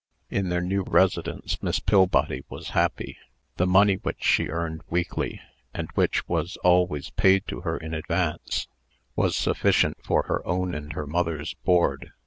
In 0.31 0.49
their 0.49 0.61
new 0.61 0.81
residence, 0.81 1.61
Miss 1.61 1.79
Pillbody 1.79 2.43
was 2.49 2.69
happy. 2.69 3.17
The 3.57 3.67
money 3.67 3.97
which 4.01 4.23
she 4.23 4.47
earned 4.47 4.81
weekly, 4.89 5.41
and 5.75 5.91
which 5.93 6.27
was 6.27 6.57
always 6.63 7.11
paid 7.11 7.45
to 7.49 7.61
her 7.61 7.77
in 7.77 7.93
advance, 7.93 8.67
was 9.15 9.35
sufficient 9.37 9.97
for 10.03 10.23
her 10.23 10.43
own 10.43 10.73
and 10.73 10.93
her 10.93 11.05
mother's 11.05 11.53
board. 11.53 12.13